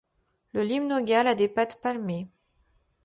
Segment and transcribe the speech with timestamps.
[0.53, 2.27] Le limnogale a des pattes palmées.